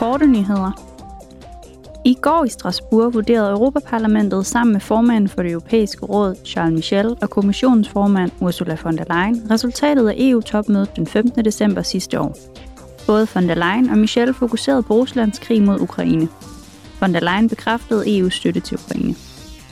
[0.00, 0.72] korte nyheder.
[2.04, 7.16] I går i Strasbourg vurderede Europaparlamentet sammen med formanden for det europæiske råd, Charles Michel,
[7.22, 11.44] og kommissionens formand, Ursula von der Leyen, resultatet af EU-topmødet den 15.
[11.44, 12.36] december sidste år.
[13.06, 16.28] Både von der Leyen og Michel fokuserede på Ruslands krig mod Ukraine.
[17.00, 19.14] Von der Leyen bekræftede EU's støtte til Ukraine.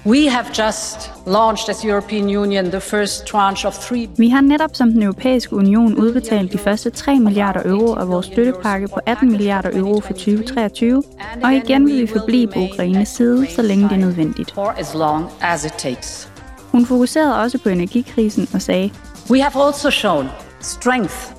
[0.09, 4.71] We have just launched as European Union the first tranche of three Vi har netop
[4.77, 9.31] som den europæiske union udbetalt de første 3 milliarder euro af vores støttepakke på 18
[9.31, 11.03] milliarder euro for 2023,
[11.45, 14.55] og igen vil vi forblive på Ukraines side, så længe det er nødvendigt.
[14.77, 16.31] as long as it takes.
[16.73, 18.91] Hun fokuserede også på energikrisen og sagde,
[19.31, 20.29] We have also shown
[20.61, 21.33] strength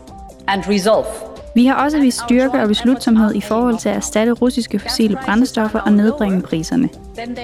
[0.48, 4.80] and resolve vi har også vist styrke og beslutsomhed i forhold til at erstatte russiske
[4.80, 6.90] fossile brændstoffer og nedbringe priserne.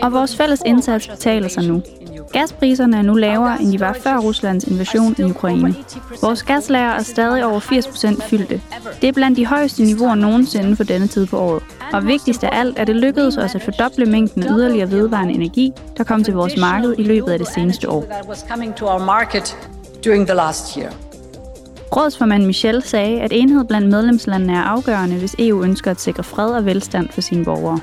[0.04, 1.82] Og vores fælles indsats betaler sig nu.
[2.32, 5.76] Gaspriserne er nu lavere, end de var før Ruslands invasion i Ukraine.
[6.22, 8.62] Vores gaslager er stadig over 80% fyldte.
[9.02, 11.64] Det er blandt de højeste niveauer nogensinde for denne tid på året.
[11.94, 15.72] Og vigtigst af alt er det lykkedes os at fordoble mængden af yderligere vedvarende energi,
[15.98, 18.06] der kom til vores marked i løbet af det seneste år.
[21.96, 26.52] Rådsformand Michel sagde, at enhed blandt medlemslandene er afgørende, hvis EU ønsker at sikre fred
[26.52, 27.80] og velstand for sine borgere.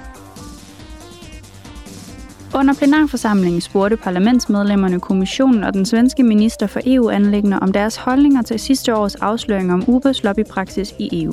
[2.55, 8.61] Under plenarforsamlingen spurgte parlamentsmedlemmerne kommissionen og den svenske minister for EU-anlæggende om deres holdninger til
[8.61, 11.33] sidste års afsløring om Ubers lobbypraksis i EU.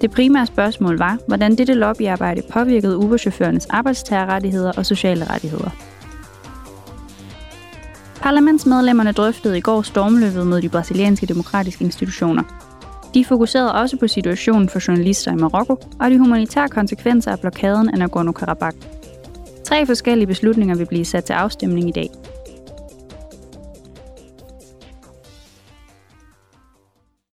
[0.00, 5.70] Det primære spørgsmål var, hvordan dette lobbyarbejde påvirkede Uber-chaufførernes arbejdstagerrettigheder og sociale rettigheder.
[8.20, 12.42] Parlamentsmedlemmerne drøftede i går stormløbet mod de brasilianske demokratiske institutioner.
[13.14, 17.88] De fokuserede også på situationen for journalister i Marokko og de humanitære konsekvenser af blokaden
[17.88, 18.76] af Nagorno-Karabakh.
[19.64, 22.10] Tre forskellige beslutninger vil blive sat til afstemning i dag.